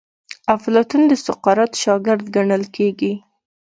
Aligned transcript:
افلاطون 0.55 1.01
د 1.07 1.13
سقراط 1.25 1.71
شاګرد 1.83 2.25
ګڼل 2.35 2.63
کیږي. 2.75 3.13